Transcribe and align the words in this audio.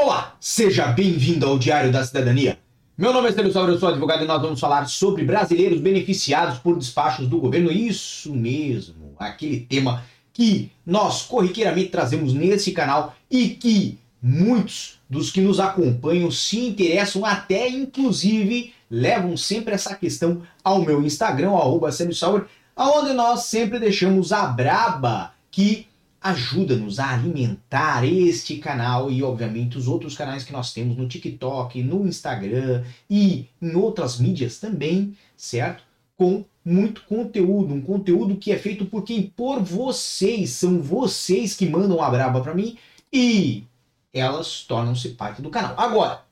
Olá, 0.00 0.36
seja 0.38 0.86
bem-vindo 0.86 1.44
ao 1.44 1.58
Diário 1.58 1.90
da 1.90 2.06
Cidadania. 2.06 2.56
Meu 2.96 3.12
nome 3.12 3.30
é 3.30 3.32
Célio 3.32 3.52
Salve, 3.52 3.72
eu 3.72 3.80
sou 3.80 3.88
advogado 3.88 4.22
e 4.22 4.28
nós 4.28 4.40
vamos 4.40 4.60
falar 4.60 4.86
sobre 4.86 5.24
brasileiros 5.24 5.80
beneficiados 5.80 6.60
por 6.60 6.78
despachos 6.78 7.26
do 7.26 7.40
governo. 7.40 7.72
Isso 7.72 8.32
mesmo, 8.32 9.16
aquele 9.18 9.58
tema 9.58 10.04
que 10.32 10.70
nós 10.86 11.22
corriqueiramente 11.22 11.88
trazemos 11.88 12.32
nesse 12.32 12.70
canal 12.70 13.16
e 13.28 13.48
que 13.48 13.98
muitos 14.22 15.00
dos 15.10 15.32
que 15.32 15.40
nos 15.40 15.58
acompanham 15.58 16.30
se 16.30 16.60
interessam, 16.60 17.26
até 17.26 17.68
inclusive 17.68 18.72
levam 18.88 19.36
sempre 19.36 19.74
essa 19.74 19.96
questão 19.96 20.42
ao 20.62 20.80
meu 20.80 21.02
Instagram, 21.02 21.50
arroba 21.50 21.90
onde 22.76 23.12
nós 23.14 23.46
sempre 23.46 23.80
deixamos 23.80 24.32
a 24.32 24.46
braba 24.46 25.32
que 25.50 25.87
ajuda-nos 26.20 26.98
a 26.98 27.14
alimentar 27.14 28.04
este 28.04 28.56
canal 28.56 29.10
e, 29.10 29.22
obviamente, 29.22 29.78
os 29.78 29.86
outros 29.86 30.16
canais 30.16 30.44
que 30.44 30.52
nós 30.52 30.72
temos 30.72 30.96
no 30.96 31.08
TikTok, 31.08 31.82
no 31.82 32.06
Instagram 32.06 32.84
e 33.08 33.46
em 33.62 33.74
outras 33.74 34.18
mídias 34.18 34.58
também, 34.58 35.16
certo? 35.36 35.84
Com 36.16 36.44
muito 36.64 37.02
conteúdo, 37.04 37.72
um 37.72 37.80
conteúdo 37.80 38.36
que 38.36 38.52
é 38.52 38.58
feito 38.58 38.84
por 38.84 39.02
quem? 39.02 39.22
Por 39.22 39.62
vocês, 39.62 40.50
são 40.50 40.82
vocês 40.82 41.54
que 41.54 41.68
mandam 41.68 42.02
a 42.02 42.10
braba 42.10 42.40
para 42.40 42.54
mim 42.54 42.76
e 43.12 43.64
elas 44.12 44.62
tornam-se 44.62 45.10
parte 45.10 45.40
do 45.40 45.50
canal. 45.50 45.74
Agora, 45.78 46.24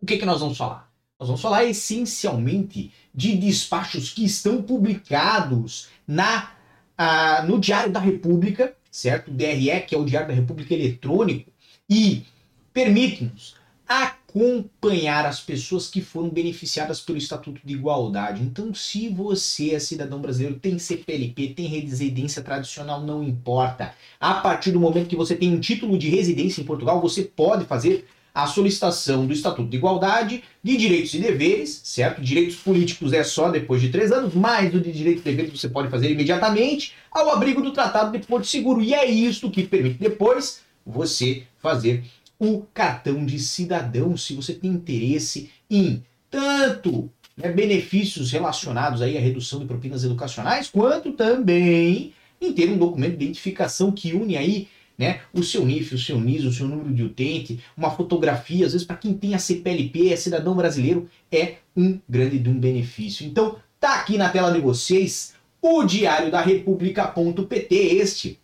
o 0.00 0.06
que, 0.06 0.16
que 0.16 0.24
nós 0.24 0.40
vamos 0.40 0.56
falar? 0.56 0.90
Nós 1.18 1.28
vamos 1.28 1.42
falar 1.42 1.64
essencialmente 1.64 2.90
de 3.14 3.36
despachos 3.36 4.10
que 4.10 4.24
estão 4.24 4.62
publicados 4.62 5.88
na, 6.08 6.52
ah, 6.96 7.44
no 7.46 7.60
Diário 7.60 7.92
da 7.92 8.00
República, 8.00 8.74
certo? 8.90 9.30
O 9.30 9.34
DRE, 9.34 9.80
que 9.86 9.94
é 9.94 9.98
o 9.98 10.04
Diário 10.04 10.28
da 10.28 10.34
República 10.34 10.74
Eletrônico, 10.74 11.50
e 11.88 12.24
permite-nos 12.72 13.54
acompanhar 13.86 15.26
as 15.26 15.40
pessoas 15.40 15.88
que 15.88 16.00
foram 16.00 16.30
beneficiadas 16.30 17.00
pelo 17.00 17.18
Estatuto 17.18 17.60
de 17.64 17.74
Igualdade. 17.74 18.42
Então, 18.42 18.72
se 18.72 19.08
você 19.08 19.74
é 19.74 19.80
cidadão 19.80 20.20
brasileiro, 20.20 20.60
tem 20.60 20.78
CPLP, 20.78 21.48
tem 21.48 21.66
residência 21.66 22.40
tradicional, 22.40 23.00
não 23.00 23.24
importa. 23.24 23.92
A 24.20 24.34
partir 24.34 24.70
do 24.70 24.78
momento 24.78 25.08
que 25.08 25.16
você 25.16 25.34
tem 25.34 25.52
um 25.52 25.58
título 25.58 25.98
de 25.98 26.08
residência 26.08 26.60
em 26.60 26.64
Portugal, 26.64 27.00
você 27.00 27.22
pode 27.22 27.64
fazer 27.64 28.06
a 28.34 28.46
solicitação 28.46 29.26
do 29.26 29.32
Estatuto 29.32 29.68
de 29.68 29.76
Igualdade, 29.76 30.44
de 30.62 30.76
direitos 30.76 31.14
e 31.14 31.18
deveres, 31.18 31.80
certo? 31.84 32.20
Direitos 32.20 32.56
políticos 32.56 33.12
é 33.12 33.24
só 33.24 33.50
depois 33.50 33.80
de 33.80 33.88
três 33.88 34.12
anos, 34.12 34.34
mas 34.34 34.74
o 34.74 34.80
de 34.80 34.92
direitos 34.92 35.22
e 35.22 35.24
deveres 35.24 35.58
você 35.58 35.68
pode 35.68 35.88
fazer 35.88 36.10
imediatamente 36.10 36.94
ao 37.10 37.30
abrigo 37.30 37.60
do 37.60 37.72
Tratado 37.72 38.16
de 38.16 38.26
Porto 38.26 38.46
Seguro. 38.46 38.82
E 38.82 38.94
é 38.94 39.08
isto 39.10 39.50
que 39.50 39.64
permite 39.64 39.98
depois 39.98 40.60
você 40.86 41.44
fazer 41.58 42.04
o 42.38 42.62
cartão 42.72 43.24
de 43.26 43.38
cidadão, 43.38 44.16
se 44.16 44.34
você 44.34 44.54
tem 44.54 44.70
interesse 44.70 45.50
em 45.68 46.02
tanto 46.30 47.10
né, 47.36 47.50
benefícios 47.50 48.30
relacionados 48.30 49.02
aí 49.02 49.16
à 49.16 49.20
redução 49.20 49.58
de 49.58 49.66
propinas 49.66 50.04
educacionais, 50.04 50.70
quanto 50.70 51.12
também 51.12 52.14
em 52.40 52.52
ter 52.52 52.70
um 52.70 52.78
documento 52.78 53.18
de 53.18 53.24
identificação 53.24 53.92
que 53.92 54.14
une 54.14 54.36
aí 54.36 54.68
né? 55.00 55.22
O 55.32 55.42
seu 55.42 55.64
NIF, 55.64 55.94
o 55.94 55.98
seu 55.98 56.20
NIS, 56.20 56.44
o 56.44 56.52
seu 56.52 56.68
número 56.68 56.92
de 56.92 57.02
utente, 57.02 57.58
uma 57.74 57.90
fotografia, 57.90 58.66
às 58.66 58.72
vezes 58.72 58.86
para 58.86 58.98
quem 58.98 59.14
tem 59.14 59.34
a 59.34 59.38
CPLP, 59.38 60.12
é 60.12 60.16
cidadão 60.16 60.54
brasileiro, 60.54 61.08
é 61.32 61.54
um 61.74 61.98
grande 62.06 62.38
de 62.38 62.50
um 62.50 62.60
benefício. 62.60 63.26
Então, 63.26 63.56
tá 63.80 63.94
aqui 63.94 64.18
na 64.18 64.28
tela 64.28 64.52
de 64.52 64.60
vocês 64.60 65.32
o 65.62 65.84
diário 65.84 66.30
da 66.30 66.42
república.pt, 66.42 67.74
este 67.74 68.38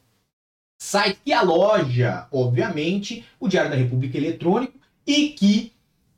site 0.81 1.21
que 1.23 1.31
aloja, 1.31 2.27
obviamente, 2.33 3.23
o 3.39 3.49
Diário 3.49 3.71
da 3.71 3.77
República 3.77 4.17
eletrônico 4.17 4.79
e 5.07 5.29
que 5.31 5.73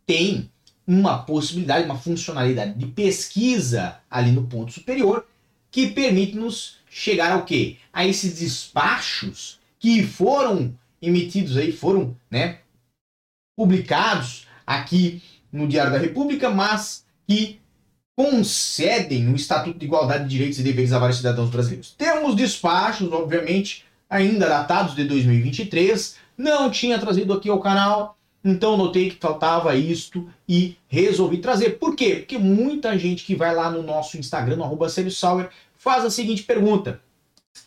tem 0.06 0.48
uma 0.86 1.18
possibilidade, 1.18 1.84
uma 1.84 1.98
funcionalidade 1.98 2.78
de 2.78 2.86
pesquisa 2.86 3.96
ali 4.08 4.30
no 4.30 4.46
ponto 4.46 4.72
superior 4.72 5.26
que 5.68 5.88
permite 5.88 6.36
nos 6.36 6.78
chegar 6.88 7.32
ao 7.32 7.44
quê? 7.44 7.76
A 7.92 8.06
esses 8.06 8.38
despachos 8.38 9.57
que 9.78 10.02
foram 10.02 10.74
emitidos 11.00 11.56
aí, 11.56 11.72
foram, 11.72 12.16
né, 12.30 12.58
publicados 13.56 14.46
aqui 14.66 15.22
no 15.52 15.66
Diário 15.66 15.92
da 15.92 15.98
República, 15.98 16.50
mas 16.50 17.04
que 17.26 17.60
concedem 18.16 19.28
o 19.28 19.36
Estatuto 19.36 19.78
de 19.78 19.86
Igualdade 19.86 20.24
de 20.24 20.30
Direitos 20.30 20.58
e 20.58 20.62
Deveres 20.62 20.92
a 20.92 20.98
vários 20.98 21.18
cidadãos 21.18 21.50
brasileiros. 21.50 21.94
Temos 21.96 22.34
despachos, 22.34 23.12
obviamente, 23.12 23.84
ainda 24.10 24.48
datados 24.48 24.94
de 24.94 25.04
2023, 25.04 26.16
não 26.36 26.70
tinha 26.70 26.98
trazido 26.98 27.32
aqui 27.32 27.48
ao 27.48 27.60
canal, 27.60 28.18
então 28.44 28.76
notei 28.76 29.10
que 29.10 29.20
faltava 29.20 29.74
isto 29.74 30.28
e 30.48 30.76
resolvi 30.88 31.38
trazer. 31.38 31.78
Por 31.78 31.94
quê? 31.94 32.16
Porque 32.16 32.38
muita 32.38 32.98
gente 32.98 33.24
que 33.24 33.34
vai 33.34 33.54
lá 33.54 33.70
no 33.70 33.82
nosso 33.82 34.16
Instagram, 34.16 34.56
no 34.56 34.64
arroba 34.64 34.88
Sauer, 34.88 35.50
faz 35.76 36.04
a 36.04 36.10
seguinte 36.10 36.42
pergunta. 36.42 37.00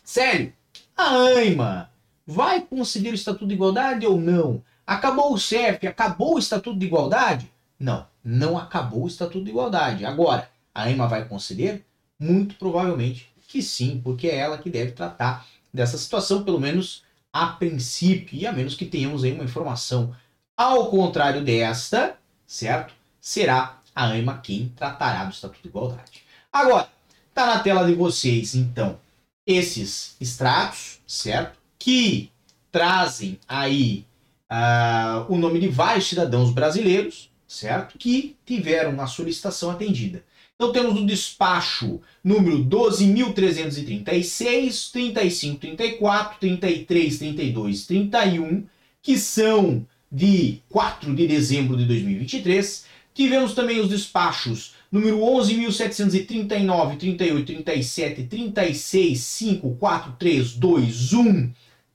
Sério, 0.04 0.52
a 0.96 1.14
AIMA 1.36 1.91
vai 2.32 2.62
conceder 2.62 3.12
o 3.12 3.14
Estatuto 3.14 3.46
de 3.46 3.54
Igualdade 3.54 4.06
ou 4.06 4.20
não? 4.20 4.62
Acabou 4.86 5.32
o 5.32 5.38
CEF, 5.38 5.86
acabou 5.86 6.34
o 6.34 6.38
Estatuto 6.38 6.78
de 6.78 6.86
Igualdade? 6.86 7.52
Não, 7.78 8.06
não 8.24 8.58
acabou 8.58 9.04
o 9.04 9.08
Estatuto 9.08 9.44
de 9.44 9.50
Igualdade. 9.50 10.04
Agora, 10.04 10.48
a 10.74 10.90
EMA 10.90 11.06
vai 11.06 11.28
conceder? 11.28 11.84
Muito 12.18 12.54
provavelmente 12.56 13.30
que 13.46 13.62
sim, 13.62 14.00
porque 14.02 14.28
é 14.28 14.36
ela 14.36 14.56
que 14.56 14.70
deve 14.70 14.92
tratar 14.92 15.46
dessa 15.72 15.98
situação, 15.98 16.42
pelo 16.42 16.58
menos 16.58 17.04
a 17.30 17.48
princípio, 17.48 18.38
e 18.38 18.46
a 18.46 18.52
menos 18.52 18.74
que 18.74 18.86
tenhamos 18.86 19.24
aí 19.24 19.32
uma 19.32 19.44
informação 19.44 20.14
ao 20.56 20.90
contrário 20.90 21.44
desta, 21.44 22.16
certo? 22.46 22.94
Será 23.20 23.78
a 23.94 24.16
EMA 24.16 24.38
quem 24.38 24.72
tratará 24.74 25.24
do 25.24 25.32
Estatuto 25.32 25.62
de 25.62 25.68
Igualdade. 25.68 26.24
Agora, 26.50 26.88
tá 27.34 27.46
na 27.46 27.58
tela 27.60 27.84
de 27.84 27.94
vocês, 27.94 28.54
então, 28.54 28.98
esses 29.46 30.16
extratos, 30.18 31.00
certo? 31.06 31.61
Que 31.82 32.30
trazem 32.70 33.38
aí 33.48 34.04
uh, 34.48 35.26
o 35.28 35.36
nome 35.36 35.58
de 35.58 35.66
vários 35.66 36.08
cidadãos 36.08 36.52
brasileiros, 36.52 37.28
certo? 37.44 37.98
Que 37.98 38.36
tiveram 38.46 39.00
a 39.00 39.08
solicitação 39.08 39.68
atendida. 39.68 40.22
Então 40.54 40.70
temos 40.70 41.00
o 41.00 41.04
despacho 41.04 42.00
número 42.22 42.64
12.336, 42.64 44.92
35, 44.92 45.58
34, 45.58 46.38
33, 46.38 47.18
32, 47.18 47.86
31, 47.86 48.64
que 49.02 49.18
são 49.18 49.84
de 50.10 50.60
4 50.68 51.12
de 51.12 51.26
dezembro 51.26 51.76
de 51.76 51.84
2023. 51.86 52.84
Tivemos 53.12 53.54
também 53.54 53.80
os 53.80 53.88
despachos 53.88 54.74
número 54.92 55.18
11.739, 55.18 56.96
38, 56.96 57.44
37, 57.44 58.22
36, 58.22 59.18
5, 59.18 59.76
4, 59.80 60.12
3, 60.16 60.52
2, 60.52 61.12
1, 61.14 61.50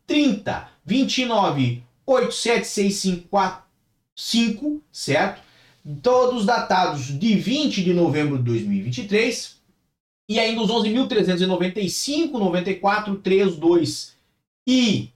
30 0.07 0.69
29 0.85 1.84
87655, 2.07 4.81
certo? 4.91 5.41
Todos 6.01 6.44
datados 6.45 7.19
de 7.19 7.35
20 7.35 7.84
de 7.84 7.94
novembro 7.94 8.38
de 8.38 8.44
2023. 8.44 9.57
E 10.29 10.40
ainda 10.40 10.62
os 10.62 10.69
11.395, 10.69 12.31
94, 12.31 13.16
32 13.18 14.16
e 14.68 15.09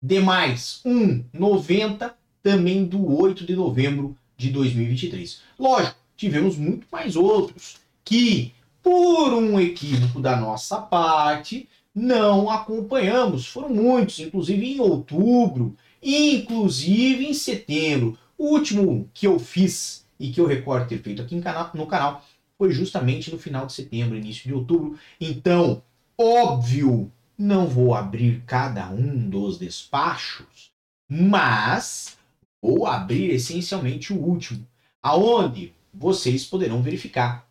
demais 0.00 0.80
1, 0.84 1.24
90, 1.32 2.14
também 2.42 2.84
do 2.84 3.16
8 3.16 3.46
de 3.46 3.56
novembro 3.56 4.16
de 4.36 4.50
2023. 4.50 5.40
Lógico, 5.58 5.96
tivemos 6.16 6.56
muito 6.56 6.86
mais 6.90 7.16
outros 7.16 7.76
que, 8.04 8.52
por 8.82 9.32
um 9.32 9.60
equívoco 9.60 10.20
da 10.20 10.36
nossa 10.36 10.80
parte, 10.80 11.68
não 11.94 12.50
acompanhamos. 12.50 13.46
Foram 13.46 13.68
muitos, 13.68 14.18
inclusive 14.18 14.74
em 14.74 14.80
outubro, 14.80 15.76
inclusive 16.02 17.26
em 17.26 17.34
setembro. 17.34 18.18
O 18.36 18.46
último 18.46 19.08
que 19.12 19.26
eu 19.26 19.38
fiz 19.38 20.06
e 20.18 20.30
que 20.30 20.40
eu 20.40 20.46
recordo 20.46 20.88
ter 20.88 21.02
feito 21.02 21.22
aqui 21.22 21.34
no 21.74 21.86
canal 21.86 22.24
foi 22.56 22.72
justamente 22.72 23.30
no 23.30 23.38
final 23.38 23.66
de 23.66 23.72
setembro, 23.72 24.16
início 24.16 24.44
de 24.44 24.54
outubro. 24.54 24.98
Então, 25.20 25.82
óbvio, 26.16 27.10
não 27.36 27.66
vou 27.66 27.94
abrir 27.94 28.42
cada 28.46 28.88
um 28.90 29.28
dos 29.28 29.58
despachos, 29.58 30.70
mas 31.08 32.16
vou 32.60 32.86
abrir 32.86 33.30
essencialmente 33.30 34.12
o 34.12 34.16
último, 34.16 34.66
aonde 35.02 35.74
vocês 35.92 36.44
poderão 36.44 36.80
verificar 36.80 37.46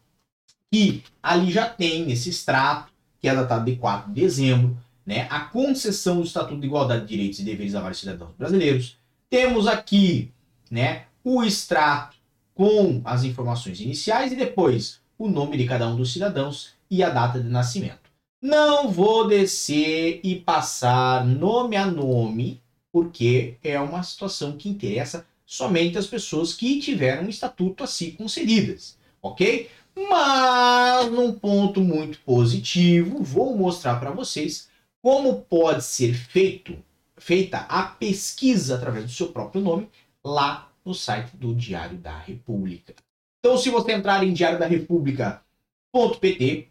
que 0.71 1.03
ali 1.21 1.51
já 1.51 1.67
tem 1.67 2.05
nesse 2.05 2.29
extrato 2.29 2.90
que 3.21 3.27
é 3.27 3.35
datado 3.35 3.65
de 3.65 3.75
4 3.77 4.11
de 4.11 4.21
dezembro, 4.21 4.77
né, 5.05 5.27
a 5.29 5.41
concessão 5.41 6.17
do 6.17 6.23
Estatuto 6.23 6.59
de 6.59 6.67
Igualdade 6.67 7.01
de 7.01 7.07
Direitos 7.07 7.39
e 7.39 7.43
Deveres 7.43 7.75
a 7.75 7.81
vários 7.81 7.99
cidadãos 7.99 8.31
brasileiros. 8.37 8.97
Temos 9.29 9.67
aqui 9.67 10.31
né, 10.69 11.03
o 11.23 11.43
extrato 11.43 12.17
com 12.53 13.01
as 13.05 13.23
informações 13.23 13.79
iniciais 13.79 14.31
e 14.31 14.35
depois 14.35 14.99
o 15.17 15.27
nome 15.27 15.57
de 15.57 15.65
cada 15.65 15.87
um 15.87 15.95
dos 15.95 16.11
cidadãos 16.11 16.73
e 16.89 17.03
a 17.03 17.09
data 17.09 17.39
de 17.39 17.47
nascimento. 17.47 18.09
Não 18.41 18.89
vou 18.89 19.27
descer 19.27 20.19
e 20.23 20.35
passar 20.35 21.25
nome 21.25 21.75
a 21.75 21.85
nome, 21.85 22.59
porque 22.91 23.55
é 23.63 23.79
uma 23.79 24.01
situação 24.01 24.57
que 24.57 24.67
interessa 24.67 25.25
somente 25.45 25.97
as 25.97 26.07
pessoas 26.07 26.53
que 26.53 26.79
tiveram 26.79 27.29
estatuto 27.29 27.83
assim 27.83 28.11
concedidas, 28.11 28.97
ok? 29.21 29.69
Mas 30.09 31.11
num 31.11 31.33
ponto 31.33 31.81
muito 31.81 32.19
positivo, 32.19 33.23
vou 33.23 33.57
mostrar 33.57 33.99
para 33.99 34.11
vocês 34.11 34.69
como 35.01 35.41
pode 35.41 35.83
ser 35.83 36.13
feito, 36.13 36.77
feita 37.17 37.65
a 37.69 37.83
pesquisa 37.83 38.75
através 38.75 39.05
do 39.05 39.11
seu 39.11 39.29
próprio 39.29 39.61
nome 39.61 39.89
lá 40.23 40.69
no 40.85 40.93
site 40.93 41.35
do 41.35 41.55
Diário 41.55 41.97
da 41.97 42.17
República. 42.17 42.93
Então, 43.39 43.57
se 43.57 43.69
você 43.69 43.93
entrar 43.93 44.23
em 44.23 44.33
diariodaRepública.pt, 44.33 46.67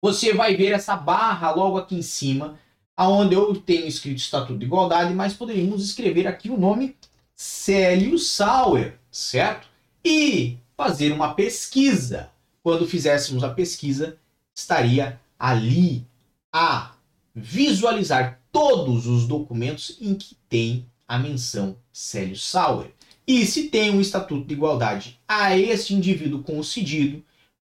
você 0.00 0.32
vai 0.32 0.54
ver 0.56 0.72
essa 0.72 0.96
barra 0.96 1.50
logo 1.50 1.76
aqui 1.76 1.96
em 1.96 2.02
cima, 2.02 2.56
aonde 2.96 3.34
eu 3.34 3.56
tenho 3.56 3.86
escrito 3.86 4.18
Estatuto 4.18 4.58
de 4.58 4.66
Igualdade, 4.66 5.12
mas 5.12 5.34
poderíamos 5.34 5.84
escrever 5.84 6.28
aqui 6.28 6.50
o 6.50 6.56
nome 6.56 6.96
Célio 7.34 8.16
Sauer, 8.18 8.96
certo? 9.10 9.68
E 10.04 10.56
fazer 10.76 11.10
uma 11.12 11.34
pesquisa. 11.34 12.30
Quando 12.68 12.86
fizéssemos 12.86 13.42
a 13.42 13.48
pesquisa, 13.48 14.18
estaria 14.54 15.18
ali 15.38 16.06
a 16.52 16.92
visualizar 17.34 18.42
todos 18.52 19.06
os 19.06 19.26
documentos 19.26 19.96
em 20.02 20.14
que 20.14 20.36
tem 20.50 20.84
a 21.08 21.18
menção 21.18 21.78
Célio 21.90 22.36
Sauer. 22.36 22.90
E 23.26 23.46
se 23.46 23.70
tem 23.70 23.90
um 23.90 24.02
estatuto 24.02 24.46
de 24.46 24.52
igualdade 24.52 25.18
a 25.26 25.56
esse 25.56 25.94
indivíduo 25.94 26.42
concedido, 26.42 27.24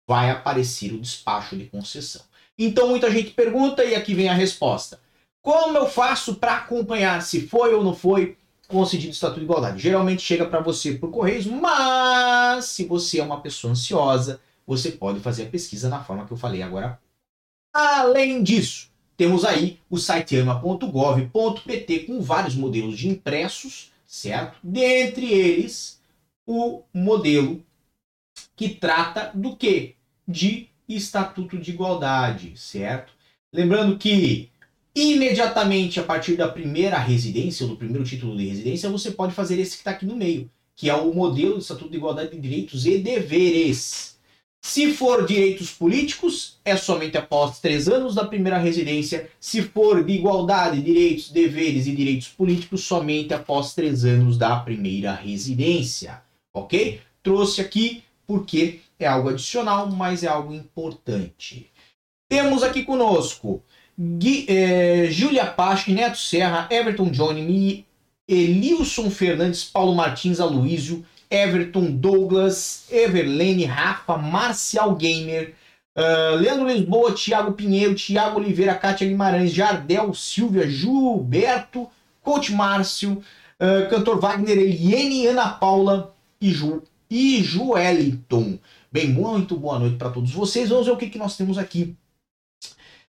vai 0.07 0.29
aparecer 0.29 0.93
o 0.93 1.01
despacho 1.01 1.57
de 1.57 1.65
concessão. 1.65 2.21
Então 2.55 2.89
muita 2.89 3.09
gente 3.09 3.31
pergunta 3.31 3.83
e 3.83 3.95
aqui 3.95 4.13
vem 4.13 4.29
a 4.29 4.35
resposta. 4.35 4.99
Como 5.41 5.79
eu 5.79 5.89
faço 5.89 6.35
para 6.35 6.57
acompanhar 6.57 7.23
se 7.23 7.47
foi 7.47 7.73
ou 7.73 7.83
não 7.83 7.95
foi 7.95 8.37
concedido 8.67 9.09
o 9.09 9.13
estatuto 9.13 9.39
de 9.39 9.45
igualdade? 9.45 9.81
Geralmente 9.81 10.21
chega 10.21 10.45
para 10.45 10.59
você 10.59 10.91
por 10.93 11.09
correios, 11.09 11.47
mas 11.47 12.65
se 12.65 12.85
você 12.85 13.19
é 13.19 13.23
uma 13.23 13.41
pessoa 13.41 13.71
ansiosa, 13.71 14.39
você 14.71 14.89
pode 14.89 15.19
fazer 15.19 15.43
a 15.43 15.49
pesquisa 15.49 15.89
na 15.89 16.01
forma 16.01 16.25
que 16.25 16.31
eu 16.31 16.37
falei 16.37 16.61
agora. 16.61 16.97
Além 17.73 18.41
disso, 18.41 18.89
temos 19.17 19.43
aí 19.43 19.79
o 19.89 19.97
site 19.97 20.37
ama.gov.pt 20.37 21.99
com 21.99 22.21
vários 22.21 22.55
modelos 22.55 22.97
de 22.97 23.09
impressos, 23.09 23.91
certo? 24.07 24.57
Dentre 24.63 25.25
eles, 25.25 26.01
o 26.47 26.83
modelo 26.93 27.61
que 28.55 28.69
trata 28.69 29.31
do 29.35 29.57
que? 29.57 29.95
De 30.25 30.69
estatuto 30.87 31.57
de 31.57 31.71
igualdade, 31.71 32.53
certo? 32.55 33.11
Lembrando 33.51 33.97
que 33.97 34.49
imediatamente 34.95 35.99
a 35.99 36.03
partir 36.03 36.37
da 36.37 36.47
primeira 36.47 36.97
residência, 36.97 37.65
ou 37.65 37.71
do 37.71 37.77
primeiro 37.77 38.05
título 38.05 38.37
de 38.37 38.47
residência, 38.47 38.89
você 38.89 39.11
pode 39.11 39.33
fazer 39.33 39.59
esse 39.59 39.71
que 39.71 39.81
está 39.81 39.91
aqui 39.91 40.05
no 40.05 40.15
meio, 40.15 40.49
que 40.77 40.89
é 40.89 40.95
o 40.95 41.13
modelo 41.13 41.55
de 41.55 41.61
Estatuto 41.61 41.91
de 41.91 41.97
Igualdade 41.97 42.31
de 42.31 42.39
Direitos 42.39 42.85
e 42.85 42.97
Deveres. 42.99 44.11
Se 44.63 44.93
for 44.93 45.25
direitos 45.25 45.71
políticos, 45.71 46.59
é 46.63 46.77
somente 46.77 47.17
após 47.17 47.59
três 47.59 47.89
anos 47.89 48.13
da 48.13 48.23
primeira 48.23 48.59
residência. 48.59 49.27
Se 49.39 49.63
for 49.63 50.03
de 50.03 50.13
igualdade, 50.13 50.81
direitos, 50.81 51.31
deveres 51.31 51.87
e 51.87 51.95
direitos 51.95 52.27
políticos, 52.27 52.83
somente 52.83 53.33
após 53.33 53.73
três 53.73 54.05
anos 54.05 54.37
da 54.37 54.55
primeira 54.57 55.15
residência. 55.15 56.21
Ok? 56.53 57.01
Trouxe 57.23 57.59
aqui 57.59 58.03
porque 58.27 58.81
é 58.99 59.07
algo 59.07 59.29
adicional, 59.29 59.89
mas 59.89 60.23
é 60.23 60.27
algo 60.27 60.53
importante. 60.53 61.71
Temos 62.29 62.61
aqui 62.61 62.83
conosco 62.83 63.63
Gui, 63.99 64.45
é, 64.47 65.07
Júlia 65.09 65.47
Pache, 65.47 65.91
Neto 65.91 66.17
Serra, 66.17 66.67
Everton 66.71 67.09
Johnny, 67.09 67.85
Elilson 68.27 69.09
Fernandes, 69.09 69.63
Paulo 69.63 69.93
Martins, 69.95 70.39
Aloísio, 70.39 71.03
Everton, 71.31 71.91
Douglas, 71.91 72.85
Everlene, 72.91 73.63
Rafa, 73.63 74.17
Marcial 74.17 74.93
Gamer, 74.95 75.55
uh, 75.97 76.35
Leandro 76.35 76.67
Lisboa, 76.67 77.13
Thiago 77.13 77.53
Pinheiro, 77.53 77.95
Thiago 77.95 78.39
Oliveira, 78.39 78.75
Kátia 78.75 79.07
Guimarães, 79.07 79.51
Jardel, 79.51 80.13
Silvia, 80.13 80.69
Gilberto, 80.69 81.87
Coach 82.21 82.51
Márcio, 82.51 83.23
uh, 83.59 83.89
Cantor 83.89 84.19
Wagner, 84.19 84.57
Eliene, 84.57 85.27
Ana 85.27 85.49
Paula 85.49 86.13
e, 86.39 86.51
Ju, 86.51 86.83
e 87.09 87.41
Joeliton. 87.41 88.59
Bem, 88.91 89.07
muito 89.07 89.55
boa 89.55 89.79
noite 89.79 89.95
para 89.95 90.09
todos 90.09 90.31
vocês. 90.31 90.67
Vamos 90.67 90.85
ver 90.85 90.91
o 90.91 90.97
que, 90.97 91.09
que 91.09 91.17
nós 91.17 91.37
temos 91.37 91.57
aqui. 91.57 91.95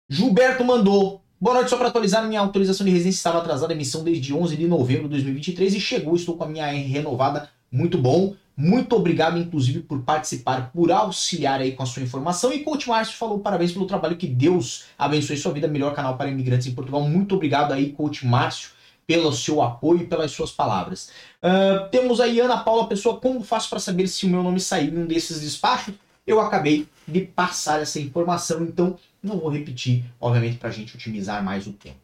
Gilberto 0.09 0.63
mandou. 0.63 1.21
Boa 1.39 1.53
noite, 1.53 1.69
só 1.69 1.77
para 1.77 1.89
atualizar, 1.89 2.27
minha 2.27 2.39
autorização 2.39 2.83
de 2.83 2.91
residência 2.91 3.19
estava 3.19 3.37
atrasada, 3.37 3.71
emissão 3.71 4.03
desde 4.03 4.33
11 4.33 4.57
de 4.57 4.65
novembro 4.65 5.03
de 5.03 5.09
2023 5.09 5.75
e 5.75 5.79
chegou, 5.79 6.15
estou 6.15 6.35
com 6.35 6.45
a 6.45 6.47
minha 6.47 6.65
R 6.65 6.81
renovada, 6.81 7.47
muito 7.71 7.97
bom. 7.97 8.35
Muito 8.55 8.95
obrigado, 8.95 9.37
inclusive, 9.37 9.81
por 9.81 10.01
participar, 10.01 10.71
por 10.71 10.91
auxiliar 10.91 11.61
aí 11.61 11.73
com 11.73 11.83
a 11.83 11.85
sua 11.85 12.01
informação. 12.01 12.51
E 12.51 12.63
Coach 12.63 12.89
Márcio 12.89 13.15
falou 13.15 13.39
parabéns 13.39 13.71
pelo 13.71 13.85
trabalho, 13.85 14.17
que 14.17 14.25
Deus 14.25 14.85
abençoe 14.97 15.37
sua 15.37 15.53
vida, 15.53 15.67
melhor 15.67 15.93
canal 15.93 16.17
para 16.17 16.29
imigrantes 16.29 16.65
em 16.65 16.73
Portugal. 16.73 17.01
Muito 17.01 17.35
obrigado 17.35 17.71
aí, 17.71 17.91
Coach 17.91 18.25
Márcio 18.25 18.71
pelo 19.07 19.31
seu 19.31 19.61
apoio 19.61 20.01
e 20.01 20.05
pelas 20.05 20.31
suas 20.31 20.51
palavras. 20.51 21.09
Uh, 21.41 21.89
temos 21.89 22.19
aí 22.19 22.41
Ana 22.41 22.57
Paula 22.57 22.89
Pessoa, 22.89 23.19
como 23.19 23.41
faço 23.41 23.69
para 23.69 23.79
saber 23.79 24.05
se 24.07 24.25
o 24.25 24.29
meu 24.29 24.43
nome 24.43 24.59
saiu 24.59 24.93
em 24.93 24.97
um 24.97 25.07
desses 25.07 25.39
despachos? 25.39 25.95
Eu 26.27 26.41
acabei 26.41 26.85
de 27.07 27.21
passar 27.21 27.81
essa 27.81 28.01
informação, 28.01 28.63
então 28.63 28.99
não 29.23 29.39
vou 29.39 29.49
repetir, 29.49 30.03
obviamente, 30.19 30.57
para 30.57 30.67
a 30.67 30.73
gente 30.73 30.93
otimizar 30.93 31.41
mais 31.41 31.65
o 31.65 31.71
tempo. 31.71 32.01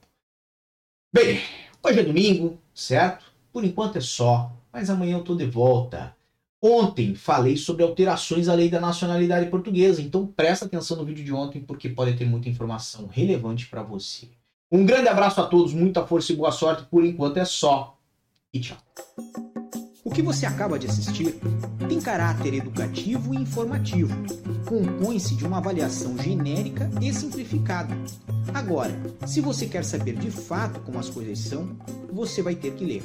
Bem, 1.13 1.42
hoje 1.83 2.00
é 2.00 2.04
domingo, 2.04 2.57
certo? 2.74 3.32
Por 3.54 3.64
enquanto 3.64 3.98
é 3.98 4.02
só, 4.02 4.52
mas 4.72 4.90
amanhã 4.90 5.18
eu 5.18 5.24
tô 5.24 5.36
de 5.36 5.46
volta. 5.46 6.16
Ontem 6.60 7.14
falei 7.14 7.56
sobre 7.56 7.84
alterações 7.84 8.50
à 8.50 8.56
lei 8.56 8.68
da 8.68 8.80
nacionalidade 8.80 9.50
portuguesa, 9.52 10.02
então 10.02 10.26
presta 10.26 10.66
atenção 10.66 10.98
no 10.98 11.06
vídeo 11.06 11.24
de 11.24 11.32
ontem 11.32 11.62
porque 11.62 11.88
pode 11.88 12.14
ter 12.14 12.26
muita 12.26 12.50
informação 12.50 13.06
relevante 13.06 13.68
para 13.68 13.84
você. 13.84 14.30
Um 14.72 14.84
grande 14.88 15.08
abraço 15.08 15.40
a 15.40 15.46
todos, 15.46 15.72
muita 15.72 16.04
força 16.04 16.34
e 16.34 16.36
boa 16.36 16.52
sorte. 16.52 16.88
Por 16.90 17.06
enquanto 17.06 17.38
é 17.38 17.46
só. 17.46 17.96
E 18.52 18.60
tchau. 18.60 18.78
O 20.04 20.10
que 20.10 20.24
você 20.24 20.48
acaba 20.48 20.80
de 20.80 20.88
assistir 20.88 21.40
tem 21.88 22.02
caráter 22.02 22.56
educativo 22.56 23.36
e 23.36 23.38
informativo. 23.38 24.16
Compõe-se 24.66 25.36
de 25.36 25.46
uma 25.46 25.58
avaliação 25.58 26.18
genérica 26.18 26.90
e 27.00 27.14
simplificada. 27.14 27.96
Agora, 28.52 29.00
se 29.28 29.42
você 29.42 29.68
quer 29.68 29.84
saber 29.84 30.16
de 30.16 30.32
fato 30.32 30.80
como 30.80 30.98
as 30.98 31.10
coisas 31.10 31.38
são, 31.38 31.78
você 32.12 32.42
vai 32.42 32.56
ter 32.56 32.74
que 32.74 32.83
ler. 32.83 33.04